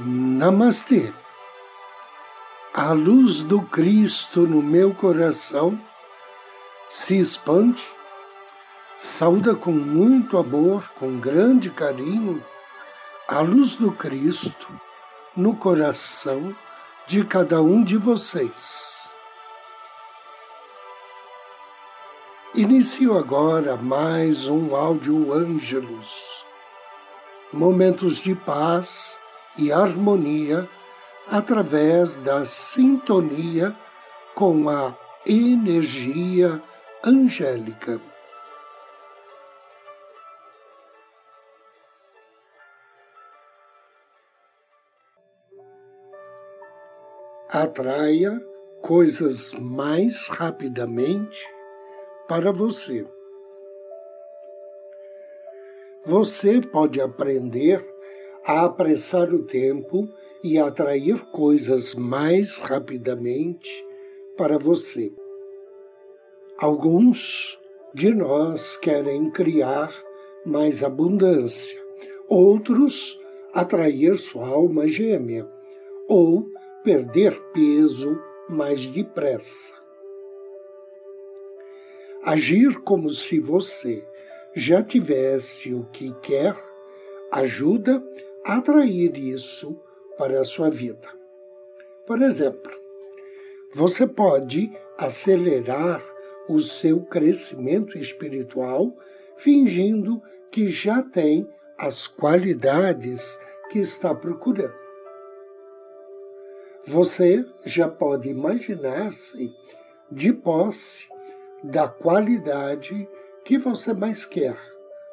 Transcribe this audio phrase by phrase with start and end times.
[0.00, 1.12] Namastê.
[2.72, 5.76] A luz do Cristo no meu coração
[6.88, 7.82] se expande,
[8.96, 12.40] saúda com muito amor, com grande carinho,
[13.26, 14.68] a luz do Cristo
[15.36, 16.54] no coração
[17.08, 19.10] de cada um de vocês.
[22.54, 26.44] Inicio agora mais um áudio Ângelos,
[27.52, 29.18] momentos de paz
[29.58, 30.68] e harmonia
[31.30, 33.74] através da sintonia
[34.34, 36.62] com a energia
[37.04, 38.00] angélica.
[47.50, 48.40] Atraia
[48.82, 51.44] coisas mais rapidamente
[52.28, 53.06] para você.
[56.04, 57.84] Você pode aprender
[58.48, 60.08] a apressar o tempo
[60.42, 63.84] e atrair coisas mais rapidamente
[64.38, 65.12] para você.
[66.56, 67.60] Alguns
[67.92, 69.94] de nós querem criar
[70.46, 71.78] mais abundância,
[72.26, 73.20] outros
[73.52, 75.46] atrair sua alma gêmea
[76.08, 76.50] ou
[76.82, 79.74] perder peso mais depressa.
[82.22, 84.02] Agir como se você
[84.54, 86.56] já tivesse o que quer
[87.30, 88.02] ajuda
[88.48, 89.78] atrair isso
[90.16, 91.08] para a sua vida.
[92.06, 92.72] Por exemplo,
[93.74, 96.02] você pode acelerar
[96.48, 98.96] o seu crescimento espiritual
[99.36, 103.38] fingindo que já tem as qualidades
[103.70, 104.74] que está procurando.
[106.86, 109.54] Você já pode imaginar-se
[110.10, 111.06] de posse
[111.62, 113.06] da qualidade
[113.44, 114.56] que você mais quer,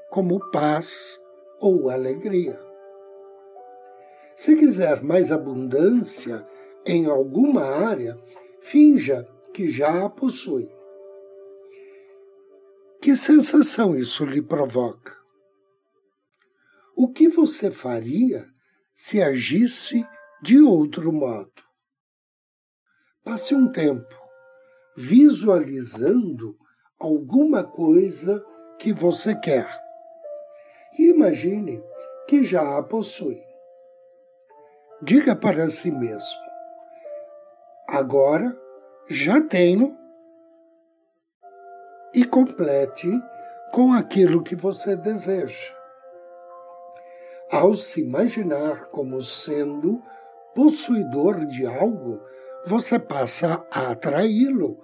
[0.09, 1.19] como paz
[1.59, 2.64] ou alegria.
[4.35, 6.45] Se quiser mais abundância
[6.85, 8.19] em alguma área,
[8.61, 10.69] finja que já a possui.
[13.01, 15.15] Que sensação isso lhe provoca?
[16.95, 18.47] O que você faria
[18.93, 20.05] se agisse
[20.41, 21.51] de outro modo?
[23.23, 24.15] Passe um tempo
[24.97, 26.57] visualizando
[26.97, 28.43] alguma coisa
[28.79, 29.67] que você quer.
[30.97, 31.81] E imagine
[32.27, 33.44] que já a possui.
[35.01, 36.39] Diga para si mesmo:
[37.85, 38.55] agora
[39.09, 39.95] já tenho
[42.13, 43.07] e complete
[43.73, 45.75] com aquilo que você deseja.
[47.51, 50.01] Ao se imaginar como sendo
[50.55, 52.21] possuidor de algo,
[52.65, 54.79] você passa a atraí-lo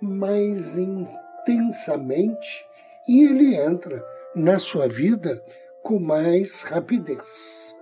[0.00, 2.66] mais intensamente
[3.08, 5.42] e ele entra na sua vida
[5.82, 7.75] com mais rapidez.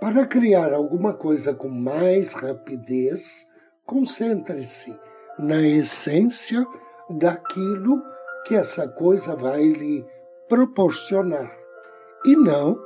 [0.00, 3.48] Para criar alguma coisa com mais rapidez,
[3.84, 4.96] concentre-se
[5.36, 6.64] na essência
[7.10, 8.00] daquilo
[8.46, 10.06] que essa coisa vai lhe
[10.48, 11.52] proporcionar
[12.24, 12.78] e não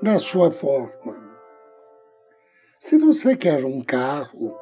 [0.00, 1.16] na sua forma.
[2.78, 4.56] Se você quer um carro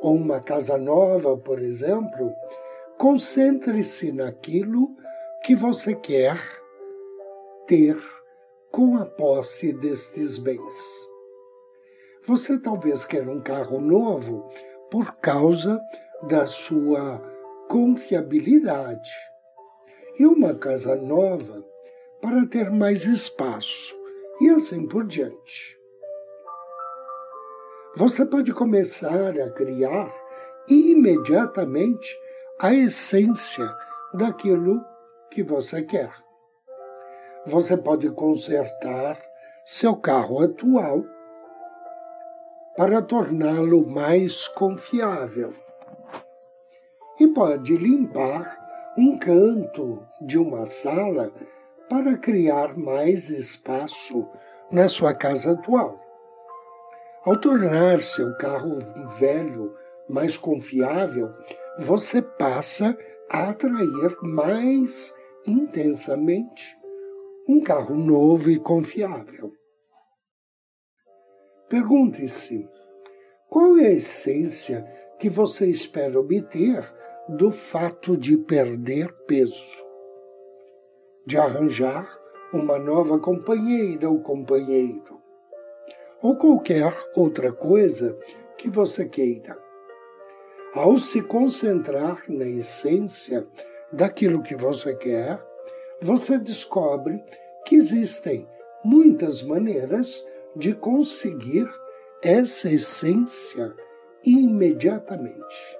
[0.00, 2.32] ou uma casa nova, por exemplo,
[2.98, 4.96] concentre-se naquilo
[5.42, 6.40] que você quer
[7.66, 7.98] ter
[8.70, 11.05] com a posse destes bens.
[12.26, 14.50] Você talvez queira um carro novo
[14.90, 15.80] por causa
[16.28, 17.22] da sua
[17.68, 19.10] confiabilidade
[20.18, 21.64] e uma casa nova
[22.20, 23.94] para ter mais espaço
[24.40, 25.78] e assim por diante.
[27.94, 30.12] Você pode começar a criar
[30.68, 32.18] imediatamente
[32.58, 33.72] a essência
[34.12, 34.84] daquilo
[35.30, 36.12] que você quer.
[37.46, 39.16] Você pode consertar
[39.64, 41.04] seu carro atual
[42.76, 45.52] para torná-lo mais confiável.
[47.18, 48.58] E pode limpar
[48.98, 51.32] um canto de uma sala
[51.88, 54.28] para criar mais espaço
[54.70, 56.00] na sua casa atual.
[57.24, 58.78] Ao tornar seu carro
[59.18, 59.74] velho
[60.08, 61.30] mais confiável,
[61.78, 62.96] você passa
[63.30, 65.14] a atrair mais
[65.46, 66.76] intensamente
[67.48, 69.52] um carro novo e confiável.
[71.68, 72.68] Pergunte-se:
[73.48, 74.86] qual é a essência
[75.18, 76.88] que você espera obter
[77.28, 79.84] do fato de perder peso?
[81.26, 82.08] De arranjar
[82.52, 85.20] uma nova companheira ou companheiro?
[86.22, 88.16] Ou qualquer outra coisa
[88.56, 89.58] que você queira.
[90.72, 93.46] Ao se concentrar na essência
[93.92, 95.42] daquilo que você quer,
[96.00, 97.22] você descobre
[97.64, 98.46] que existem
[98.84, 100.24] muitas maneiras
[100.56, 101.68] de conseguir
[102.22, 103.74] essa essência
[104.24, 105.78] imediatamente.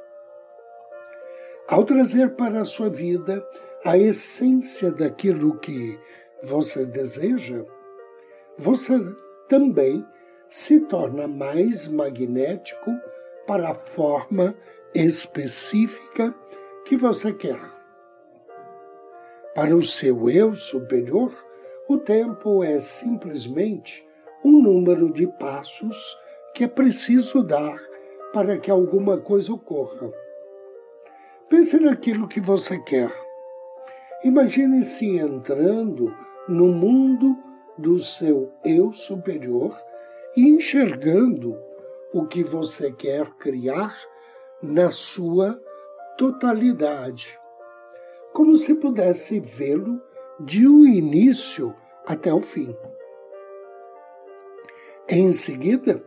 [1.66, 3.44] Ao trazer para a sua vida
[3.84, 5.98] a essência daquilo que
[6.42, 7.64] você deseja,
[8.58, 9.00] você
[9.48, 10.06] também
[10.48, 12.90] se torna mais magnético
[13.46, 14.54] para a forma
[14.94, 16.34] específica
[16.84, 17.60] que você quer.
[19.54, 21.34] Para o seu eu superior,
[21.88, 24.05] o tempo é simplesmente
[24.46, 26.16] um número de passos
[26.54, 27.76] que é preciso dar
[28.32, 30.12] para que alguma coisa ocorra.
[31.48, 33.12] Pense naquilo que você quer.
[34.22, 36.14] Imagine-se entrando
[36.48, 37.36] no mundo
[37.76, 39.76] do seu eu superior
[40.36, 41.58] e enxergando
[42.12, 43.96] o que você quer criar
[44.62, 45.60] na sua
[46.16, 47.36] totalidade,
[48.32, 50.00] como se pudesse vê-lo
[50.38, 51.74] de o um início
[52.06, 52.74] até o fim.
[55.08, 56.02] Em seguida,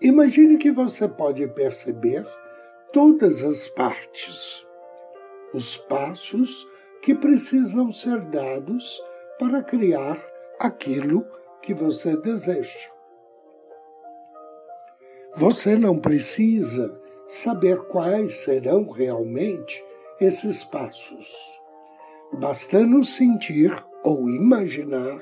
[0.00, 2.24] imagine que você pode perceber
[2.92, 4.64] todas as partes,
[5.52, 6.64] os passos
[7.02, 9.02] que precisam ser dados
[9.40, 10.24] para criar
[10.60, 11.26] aquilo
[11.62, 12.78] que você deseja.
[15.34, 16.96] Você não precisa
[17.26, 19.84] saber quais serão realmente
[20.20, 21.28] esses passos.
[22.34, 23.74] Basta-nos sentir
[24.04, 25.20] ou imaginar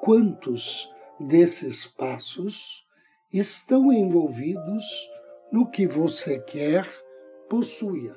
[0.00, 0.91] quantos
[1.22, 2.84] desses passos
[3.32, 4.84] estão envolvidos
[5.50, 6.86] no que você quer
[7.48, 8.14] possuir.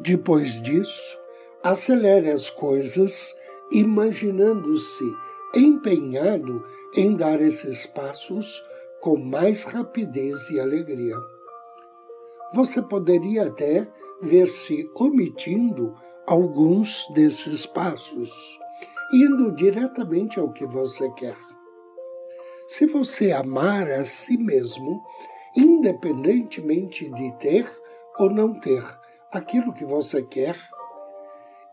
[0.00, 1.18] Depois disso,
[1.62, 3.34] acelere as coisas
[3.70, 5.04] imaginando-se
[5.54, 6.64] empenhado
[6.94, 8.64] em dar esses passos
[9.00, 11.16] com mais rapidez e alegria.
[12.54, 13.86] Você poderia até
[14.22, 15.94] ver-se omitindo
[16.30, 18.30] alguns desses passos,
[19.12, 21.36] indo diretamente ao que você quer.
[22.68, 25.02] Se você amar a si mesmo,
[25.56, 27.68] independentemente de ter
[28.16, 28.80] ou não ter
[29.32, 30.56] aquilo que você quer,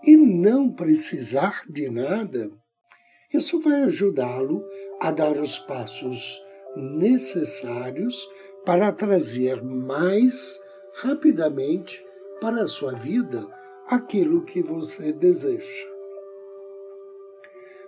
[0.04, 2.50] e não precisar de nada,
[3.32, 4.66] isso vai ajudá-lo
[5.00, 6.42] a dar os passos
[6.76, 8.28] necessários
[8.66, 10.60] para trazer mais
[11.04, 12.04] rapidamente
[12.42, 13.56] para a sua vida
[13.88, 15.88] aquilo que você deseja.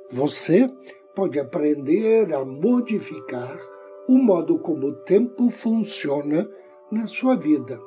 [0.09, 0.71] Você
[1.13, 3.59] pode aprender a modificar
[4.07, 6.49] o modo como o tempo funciona
[6.89, 7.79] na sua vida,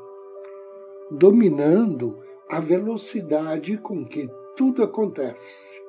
[1.10, 5.80] dominando a velocidade com que tudo acontece.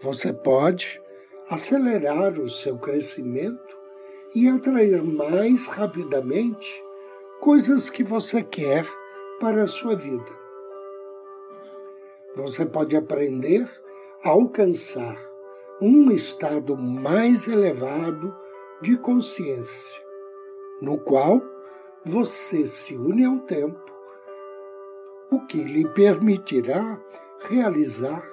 [0.00, 1.00] Você pode
[1.48, 3.78] acelerar o seu crescimento
[4.34, 6.82] e atrair mais rapidamente
[7.40, 8.84] coisas que você quer
[9.38, 10.41] para a sua vida.
[12.34, 13.68] Você pode aprender
[14.24, 15.18] a alcançar
[15.80, 18.34] um estado mais elevado
[18.80, 20.00] de consciência,
[20.80, 21.42] no qual
[22.04, 23.80] você se une ao tempo,
[25.30, 27.00] o que lhe permitirá
[27.40, 28.24] realizar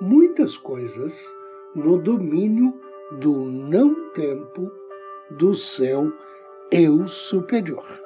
[0.00, 1.34] muitas coisas
[1.74, 2.74] no domínio
[3.12, 4.70] do não tempo
[5.30, 6.12] do seu
[6.70, 8.05] eu superior.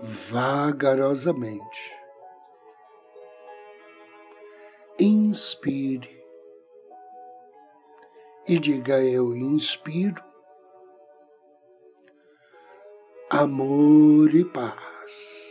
[0.00, 1.96] vagarosamente.
[4.98, 6.24] Inspire
[8.48, 10.22] e diga: Eu inspiro
[13.30, 15.46] amor e paz.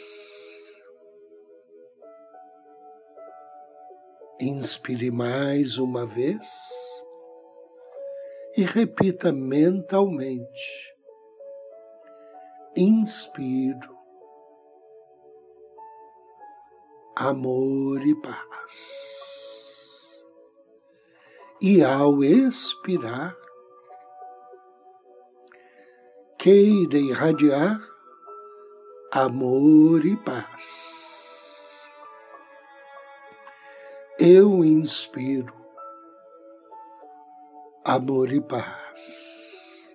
[4.40, 6.46] Inspire mais uma vez
[8.58, 10.94] e repita mentalmente.
[12.76, 13.95] Inspiro
[17.16, 19.06] amor e paz.
[21.62, 23.36] E ao expirar,
[26.38, 27.82] queira irradiar
[29.12, 30.96] amor e paz.
[34.20, 35.54] eu inspiro
[37.84, 39.94] amor e paz.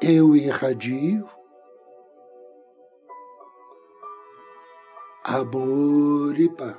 [0.00, 1.28] Eu irradio
[5.24, 6.76] amor e paz.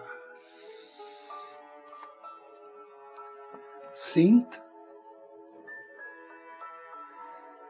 [3.91, 4.63] Sinta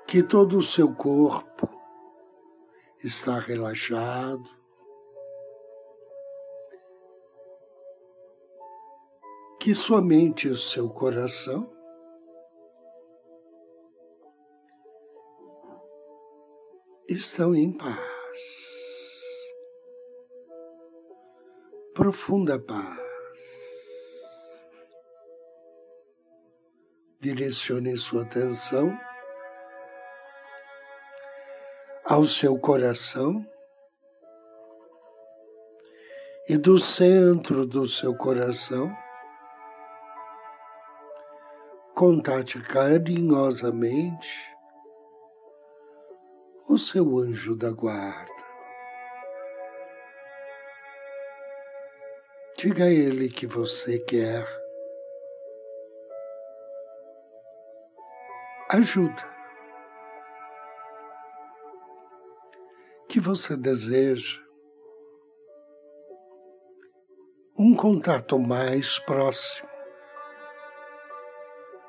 [0.06, 1.70] que todo o seu corpo
[3.02, 4.50] está relaxado,
[9.62, 11.72] que sua mente e o seu coração
[17.08, 18.85] estão em paz.
[22.06, 23.00] Profunda paz.
[27.20, 28.96] Direcione sua atenção
[32.06, 33.44] ao seu coração
[36.48, 38.96] e do centro do seu coração,
[41.96, 44.30] contate carinhosamente
[46.70, 48.35] o seu anjo da guarda.
[52.58, 54.48] Diga a ele que você quer
[58.70, 59.30] ajuda,
[63.10, 64.40] que você deseja
[67.60, 69.70] um contato mais próximo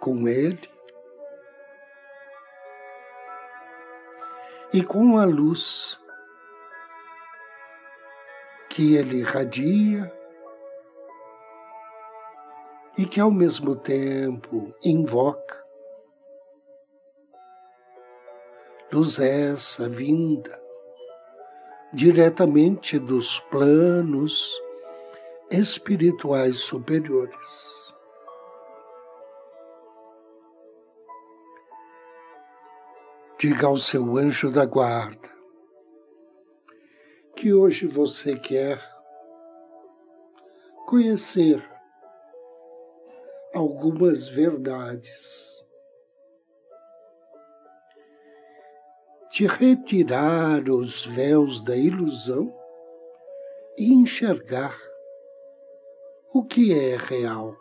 [0.01, 0.69] com ele
[4.75, 5.97] e com a luz
[8.69, 10.16] que ele irradia
[12.99, 15.65] e que ao mesmo tempo invoca
[18.93, 20.59] luz essa vinda
[21.93, 24.59] diretamente dos planos
[25.51, 27.95] espirituais superiores.
[33.39, 35.29] Diga ao seu anjo da guarda
[37.37, 38.83] que hoje você quer
[40.87, 41.76] conhecer
[43.57, 45.65] algumas verdades.
[49.33, 52.55] De retirar os véus da ilusão
[53.79, 54.79] e enxergar
[56.33, 57.57] o que é real.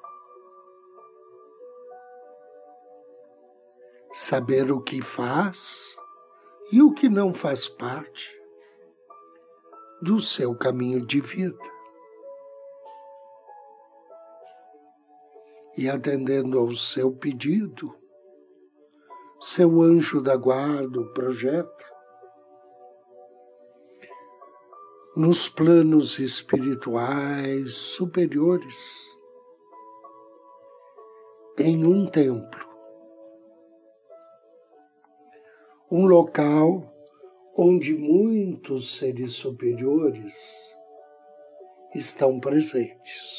[4.11, 5.95] Saber o que faz
[6.71, 8.41] e o que não faz parte
[10.01, 11.75] do seu caminho de vida.
[15.77, 17.94] E atendendo ao seu pedido,
[19.39, 21.96] seu anjo da guarda projeta
[25.15, 28.77] nos planos espirituais superiores,
[31.58, 32.67] em um templo,
[35.89, 36.91] um local
[37.58, 40.34] onde muitos seres superiores
[41.94, 43.34] estão presentes.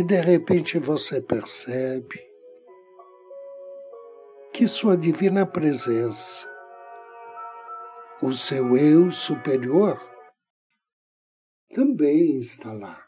[0.00, 2.26] E de repente você percebe
[4.50, 6.48] que sua divina presença,
[8.22, 10.00] o seu eu superior,
[11.74, 13.06] também está lá.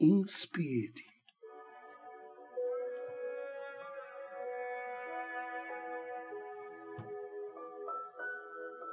[0.00, 1.04] Inspire.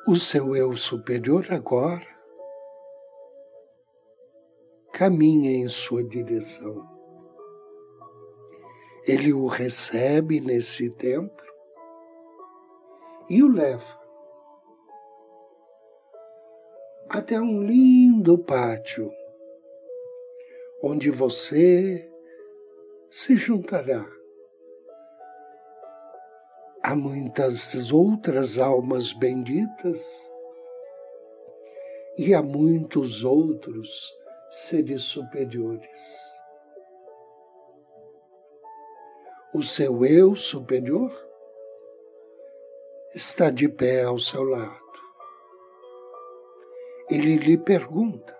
[0.08, 2.11] O seu eu superior agora
[5.02, 6.88] caminha em sua direção.
[9.04, 11.44] Ele o recebe nesse templo
[13.28, 14.00] e o leva
[17.10, 19.12] até um lindo pátio
[20.84, 22.08] onde você
[23.10, 24.06] se juntará
[26.84, 30.32] a muitas outras almas benditas
[32.20, 34.21] e a muitos outros
[34.54, 36.42] seres superiores.
[39.54, 41.10] O seu eu superior
[43.16, 44.92] está de pé ao seu lado.
[47.10, 48.38] Ele lhe pergunta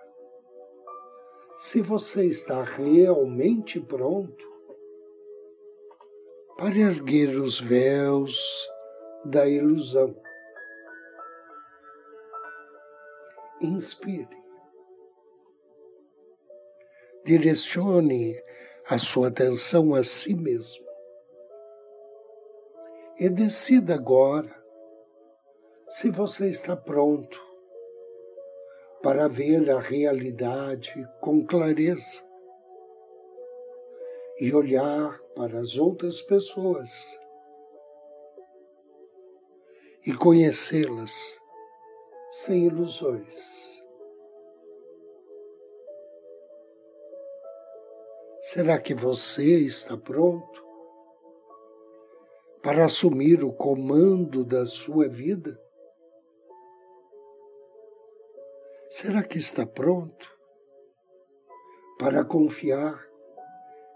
[1.56, 4.46] se você está realmente pronto
[6.58, 8.38] para erguer os véus
[9.24, 10.14] da ilusão.
[13.62, 14.41] Inspire
[17.24, 18.34] direcione
[18.88, 20.84] a sua atenção a si mesmo.
[23.18, 24.54] E decida agora
[25.88, 27.40] se você está pronto
[29.02, 32.22] para ver a realidade com clareza
[34.38, 37.18] e olhar para as outras pessoas
[40.04, 41.38] e conhecê-las
[42.30, 43.81] sem ilusões.
[48.52, 50.62] Será que você está pronto
[52.62, 55.58] para assumir o comando da sua vida?
[58.90, 60.30] Será que está pronto
[61.98, 63.02] para confiar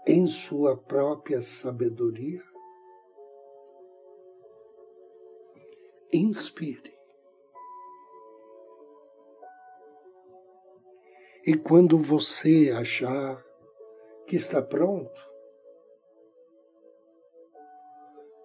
[0.07, 2.43] em sua própria sabedoria?
[6.11, 6.97] Inspire.
[11.45, 13.46] E quando você achar
[14.27, 15.21] que está pronto,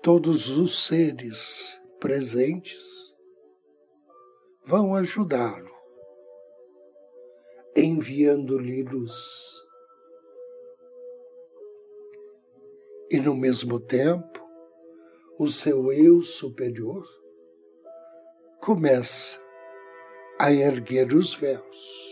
[0.03, 3.15] todos os seres presentes
[4.65, 5.73] vão ajudá-lo
[7.75, 9.63] enviando-lhe luz.
[13.11, 14.41] E no mesmo tempo,
[15.39, 17.07] o seu eu superior
[18.61, 19.41] começa
[20.39, 22.12] a erguer os véus.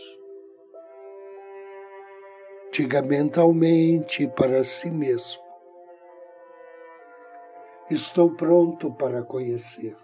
[2.71, 5.43] Diga mentalmente para si mesmo:
[7.89, 9.97] Estou pronto para conhecer.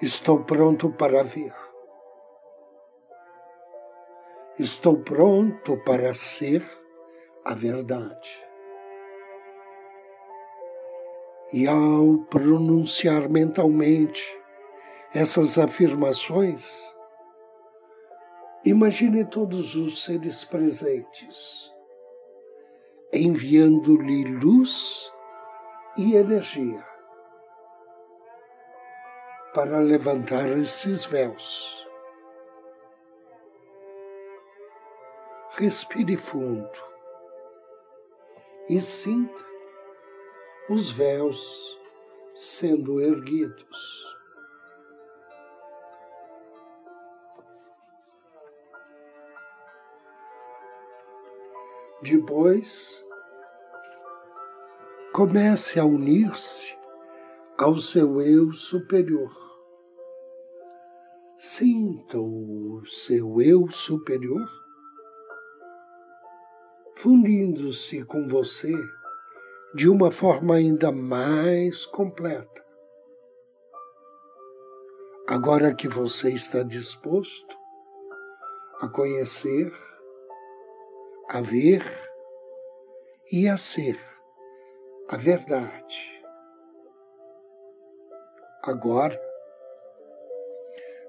[0.00, 1.54] Estou pronto para ver.
[4.58, 6.64] Estou pronto para ser
[7.44, 8.30] a verdade.
[11.52, 14.24] E ao pronunciar mentalmente
[15.12, 16.96] essas afirmações,
[18.68, 21.72] imagine todos os seres presentes
[23.12, 25.10] enviando-lhe luz
[25.96, 26.84] e energia
[29.54, 31.86] para levantar esses véus
[35.56, 36.70] respire fundo
[38.68, 39.44] e sinta
[40.68, 41.78] os véus
[42.34, 44.17] sendo erguidos.
[52.02, 53.04] Depois,
[55.12, 56.76] comece a unir-se
[57.58, 59.30] ao seu eu superior.
[61.36, 64.58] Sinta o seu eu superior
[66.98, 68.72] fundindo-se com você
[69.72, 72.64] de uma forma ainda mais completa.
[75.28, 77.56] Agora que você está disposto
[78.80, 79.72] a conhecer,
[81.28, 81.82] a ver
[83.30, 83.98] e a ser
[85.08, 86.22] a verdade.
[88.62, 89.20] Agora,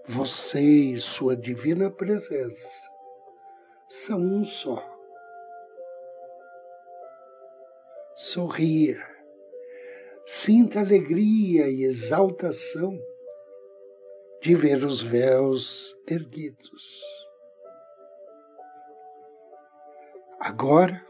[0.06, 2.90] você e sua divina presença
[3.88, 5.00] são um só.
[8.20, 8.98] sorria,
[10.26, 13.00] sinta alegria e exaltação
[14.42, 17.29] de ver os véus erguidos.
[20.50, 21.06] Agora,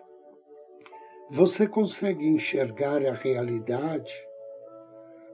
[1.30, 4.14] você consegue enxergar a realidade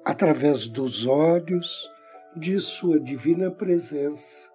[0.05, 1.91] através dos olhos
[2.37, 4.47] de Sua Divina Presença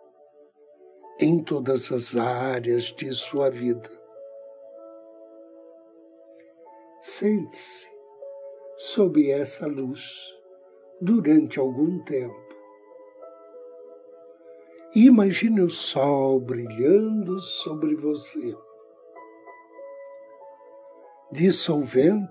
[1.18, 3.90] em todas as áreas de sua vida.
[7.00, 7.88] Sente-se
[8.76, 10.32] sob essa luz
[11.00, 12.54] durante algum tempo.
[14.94, 18.56] Imagine o sol brilhando sobre você,
[21.32, 22.28] dissolvendo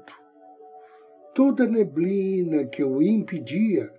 [1.33, 3.93] toda neblina que o impedia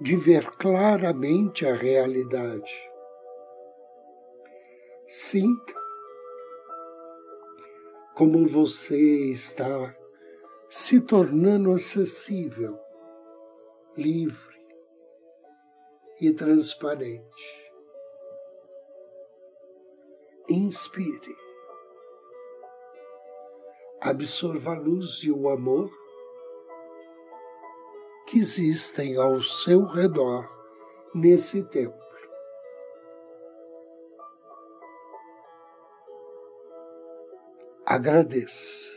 [0.00, 2.72] de ver claramente a realidade.
[5.08, 5.74] Sinta
[8.14, 9.96] como você está
[10.70, 12.78] se tornando acessível,
[13.96, 14.56] livre
[16.20, 17.72] e transparente.
[20.48, 21.36] Inspire.
[24.08, 25.90] Absorva a luz e o amor
[28.28, 30.48] que existem ao seu redor
[31.12, 31.98] nesse tempo.
[37.84, 38.94] Agradeça.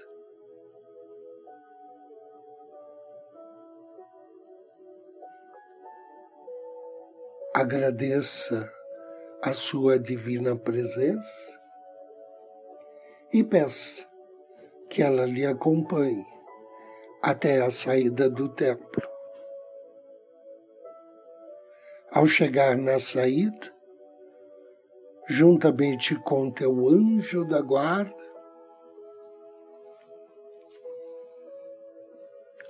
[7.52, 8.72] agradeça
[9.44, 11.60] a sua divina presença
[13.34, 14.09] e peça
[14.90, 16.26] que ela lhe acompanhe
[17.22, 19.08] até a saída do templo.
[22.12, 23.72] Ao chegar na saída,
[25.28, 28.30] juntamente com teu anjo da guarda,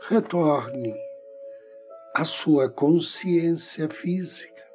[0.09, 0.93] retorne
[2.13, 4.67] a sua consciência física,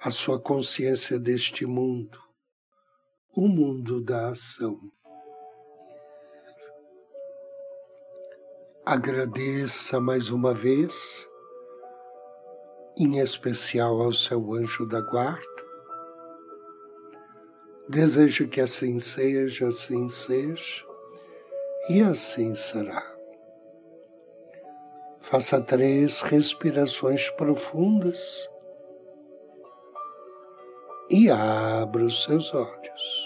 [0.00, 2.18] a sua consciência deste mundo,
[3.36, 4.95] o mundo da ação.
[8.88, 11.28] Agradeça mais uma vez,
[12.96, 15.64] em especial ao seu anjo da guarda.
[17.88, 20.86] Desejo que assim seja, assim seja,
[21.88, 23.02] e assim será.
[25.18, 28.48] Faça três respirações profundas
[31.10, 33.25] e abra os seus olhos.